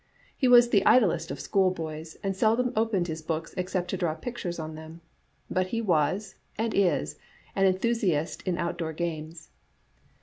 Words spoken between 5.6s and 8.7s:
he was, and is, an enthusiast in